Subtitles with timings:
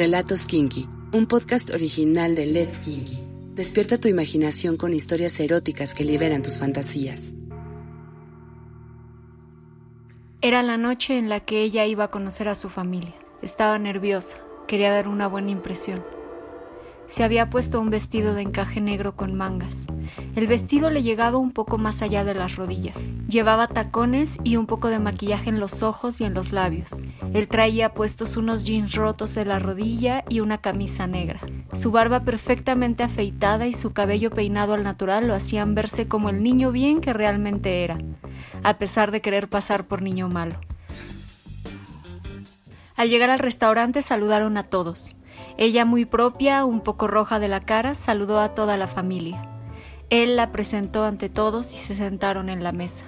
[0.00, 3.18] Relatos Kinky, un podcast original de Let's Kinky.
[3.54, 7.34] Despierta tu imaginación con historias eróticas que liberan tus fantasías.
[10.40, 13.14] Era la noche en la que ella iba a conocer a su familia.
[13.42, 16.02] Estaba nerviosa, quería dar una buena impresión.
[17.10, 19.84] Se había puesto un vestido de encaje negro con mangas.
[20.36, 22.96] El vestido le llegaba un poco más allá de las rodillas.
[23.28, 27.02] Llevaba tacones y un poco de maquillaje en los ojos y en los labios.
[27.34, 31.40] Él traía puestos unos jeans rotos de la rodilla y una camisa negra.
[31.72, 36.44] Su barba perfectamente afeitada y su cabello peinado al natural lo hacían verse como el
[36.44, 37.98] niño bien que realmente era,
[38.62, 40.60] a pesar de querer pasar por niño malo.
[42.94, 45.16] Al llegar al restaurante saludaron a todos.
[45.60, 49.46] Ella, muy propia, un poco roja de la cara, saludó a toda la familia.
[50.08, 53.04] Él la presentó ante todos y se sentaron en la mesa.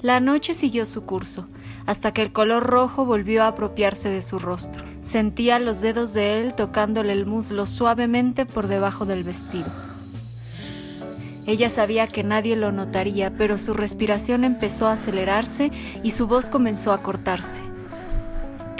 [0.00, 1.48] La noche siguió su curso,
[1.86, 4.84] hasta que el color rojo volvió a apropiarse de su rostro.
[5.02, 9.66] Sentía los dedos de él tocándole el muslo suavemente por debajo del vestido.
[11.44, 15.72] Ella sabía que nadie lo notaría, pero su respiración empezó a acelerarse
[16.04, 17.69] y su voz comenzó a cortarse.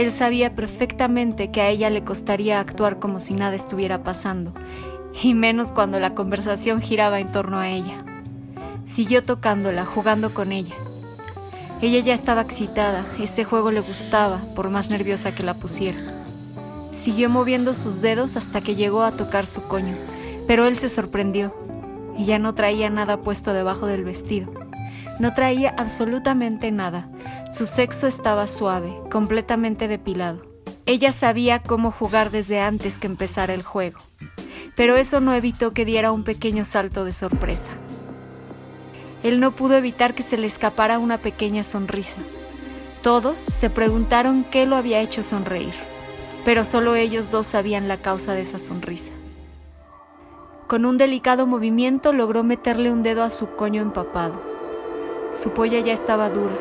[0.00, 4.54] Él sabía perfectamente que a ella le costaría actuar como si nada estuviera pasando,
[5.22, 8.02] y menos cuando la conversación giraba en torno a ella.
[8.86, 10.74] Siguió tocándola, jugando con ella.
[11.82, 15.98] Ella ya estaba excitada, ese juego le gustaba, por más nerviosa que la pusiera.
[16.92, 19.96] Siguió moviendo sus dedos hasta que llegó a tocar su coño,
[20.46, 21.54] pero él se sorprendió.
[22.18, 24.50] Ella no traía nada puesto debajo del vestido.
[25.18, 27.08] No traía absolutamente nada.
[27.52, 30.42] Su sexo estaba suave, completamente depilado.
[30.86, 33.98] Ella sabía cómo jugar desde antes que empezara el juego,
[34.76, 37.70] pero eso no evitó que diera un pequeño salto de sorpresa.
[39.22, 42.16] Él no pudo evitar que se le escapara una pequeña sonrisa.
[43.02, 45.74] Todos se preguntaron qué lo había hecho sonreír,
[46.44, 49.12] pero solo ellos dos sabían la causa de esa sonrisa.
[50.66, 54.49] Con un delicado movimiento logró meterle un dedo a su coño empapado.
[55.34, 56.56] Su polla ya estaba dura.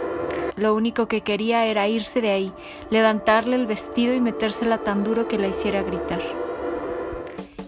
[0.55, 2.53] Lo único que quería era irse de ahí,
[2.89, 6.21] levantarle el vestido y metérsela tan duro que la hiciera gritar.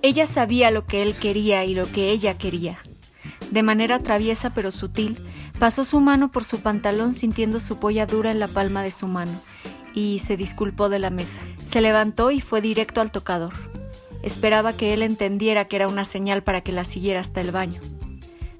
[0.02, 2.80] Ella sabía lo que él quería y lo que ella quería.
[3.52, 5.18] De manera traviesa pero sutil,
[5.60, 9.08] pasó su mano por su pantalón sintiendo su polla dura en la palma de su
[9.08, 9.32] mano
[9.94, 11.42] y se disculpó de la mesa.
[11.64, 13.54] Se levantó y fue directo al tocador.
[14.24, 17.80] Esperaba que él entendiera que era una señal para que la siguiera hasta el baño.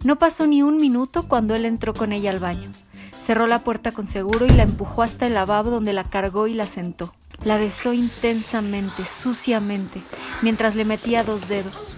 [0.04, 2.72] No pasó ni un minuto cuando él entró con ella al baño.
[3.12, 6.56] Cerró la puerta con seguro y la empujó hasta el lavabo donde la cargó y
[6.56, 7.14] la sentó.
[7.46, 10.02] La besó intensamente, suciamente,
[10.42, 11.96] mientras le metía dos dedos.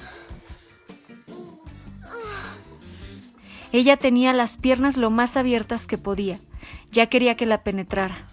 [3.71, 6.39] Ella tenía las piernas lo más abiertas que podía.
[6.91, 8.27] Ya quería que la penetrara.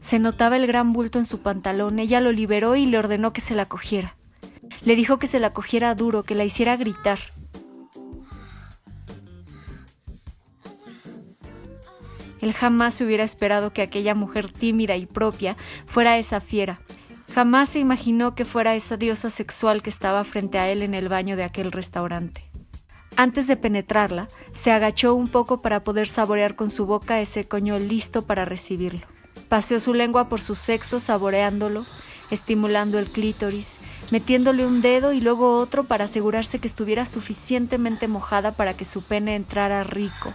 [0.00, 1.98] Se notaba el gran bulto en su pantalón.
[1.98, 4.16] Ella lo liberó y le ordenó que se la cogiera.
[4.84, 7.18] Le dijo que se la cogiera duro, que la hiciera gritar.
[12.40, 15.56] Él jamás se hubiera esperado que aquella mujer tímida y propia
[15.86, 16.80] fuera esa fiera.
[17.34, 21.08] Jamás se imaginó que fuera esa diosa sexual que estaba frente a él en el
[21.08, 22.50] baño de aquel restaurante.
[23.16, 27.78] Antes de penetrarla, se agachó un poco para poder saborear con su boca ese coño
[27.78, 29.06] listo para recibirlo.
[29.48, 31.84] Paseó su lengua por su sexo saboreándolo,
[32.30, 33.76] estimulando el clítoris,
[34.10, 39.02] metiéndole un dedo y luego otro para asegurarse que estuviera suficientemente mojada para que su
[39.02, 40.32] pene entrara rico,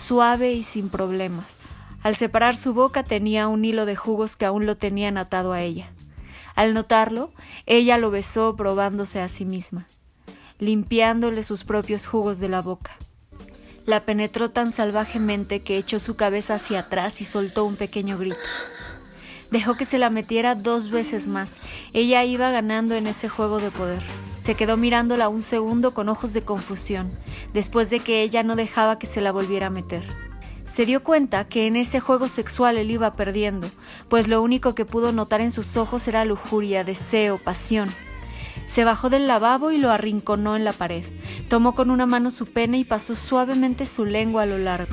[0.00, 1.60] suave y sin problemas.
[2.02, 5.60] Al separar su boca tenía un hilo de jugos que aún lo tenían atado a
[5.60, 5.90] ella.
[6.54, 7.30] Al notarlo,
[7.66, 9.86] ella lo besó probándose a sí misma,
[10.58, 12.96] limpiándole sus propios jugos de la boca.
[13.86, 18.36] La penetró tan salvajemente que echó su cabeza hacia atrás y soltó un pequeño grito.
[19.50, 21.54] Dejó que se la metiera dos veces más.
[21.92, 24.02] Ella iba ganando en ese juego de poder.
[24.50, 27.12] Se quedó mirándola un segundo con ojos de confusión,
[27.54, 30.02] después de que ella no dejaba que se la volviera a meter.
[30.64, 33.70] Se dio cuenta que en ese juego sexual él iba perdiendo,
[34.08, 37.88] pues lo único que pudo notar en sus ojos era lujuria, deseo, pasión.
[38.66, 41.04] Se bajó del lavabo y lo arrinconó en la pared.
[41.48, 44.92] Tomó con una mano su pene y pasó suavemente su lengua a lo largo.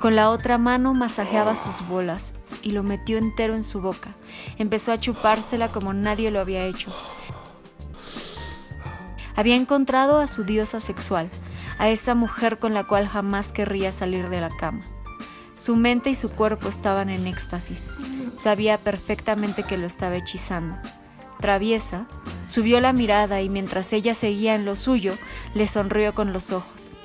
[0.00, 4.16] Con la otra mano masajeaba sus bolas y lo metió entero en su boca.
[4.58, 6.92] Empezó a chupársela como nadie lo había hecho.
[9.36, 11.28] Había encontrado a su diosa sexual,
[11.78, 14.82] a esa mujer con la cual jamás querría salir de la cama.
[15.58, 17.90] Su mente y su cuerpo estaban en éxtasis.
[18.36, 20.76] Sabía perfectamente que lo estaba hechizando.
[21.40, 22.06] Traviesa,
[22.46, 25.14] subió la mirada y mientras ella seguía en lo suyo,
[25.54, 26.96] le sonrió con los ojos.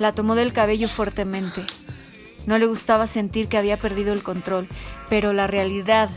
[0.00, 1.64] La tomó del cabello fuertemente.
[2.46, 4.68] No le gustaba sentir que había perdido el control,
[5.08, 6.08] pero la realidad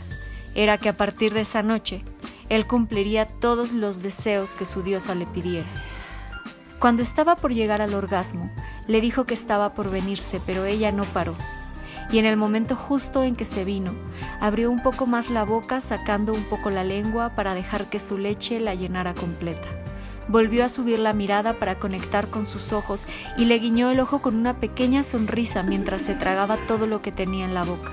[0.54, 2.04] era que a partir de esa noche,
[2.48, 5.66] él cumpliría todos los deseos que su diosa le pidiera.
[6.78, 8.50] Cuando estaba por llegar al orgasmo,
[8.88, 11.34] le dijo que estaba por venirse, pero ella no paró.
[12.10, 13.92] Y en el momento justo en que se vino,
[14.40, 18.18] abrió un poco más la boca sacando un poco la lengua para dejar que su
[18.18, 19.68] leche la llenara completa.
[20.28, 23.06] Volvió a subir la mirada para conectar con sus ojos
[23.36, 27.12] y le guiñó el ojo con una pequeña sonrisa mientras se tragaba todo lo que
[27.12, 27.92] tenía en la boca.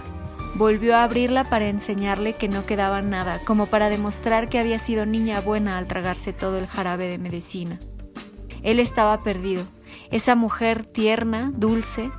[0.55, 5.05] Volvió a abrirla para enseñarle que no quedaba nada, como para demostrar que había sido
[5.05, 7.79] niña buena al tragarse todo el jarabe de medicina.
[8.63, 9.63] Él estaba perdido.
[10.11, 12.11] Esa mujer tierna, dulce,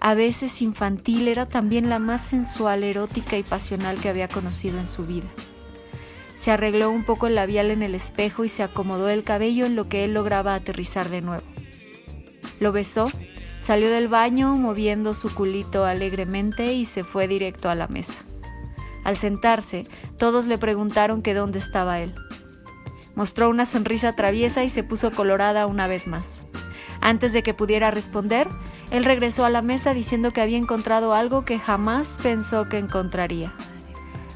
[0.00, 4.88] a veces infantil, era también la más sensual, erótica y pasional que había conocido en
[4.88, 5.28] su vida.
[6.36, 9.76] Se arregló un poco el labial en el espejo y se acomodó el cabello en
[9.76, 11.44] lo que él lograba aterrizar de nuevo.
[12.60, 13.06] Lo besó,
[13.64, 18.12] salió del baño moviendo su culito alegremente y se fue directo a la mesa.
[19.04, 19.84] Al sentarse,
[20.18, 22.14] todos le preguntaron que dónde estaba él.
[23.14, 26.40] Mostró una sonrisa traviesa y se puso colorada una vez más.
[27.00, 28.48] Antes de que pudiera responder,
[28.90, 33.54] él regresó a la mesa diciendo que había encontrado algo que jamás pensó que encontraría.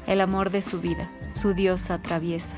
[0.07, 2.57] El amor de su vida su diosa traviesa.